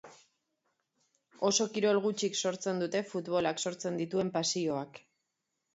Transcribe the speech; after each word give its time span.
Oso 1.51 1.67
kirol 1.75 2.01
gutxik 2.07 2.41
sortzen 2.47 2.83
dute 2.85 3.03
futbolak 3.13 3.63
sortzen 3.67 4.05
dituen 4.05 4.35
pasioak. 4.41 5.05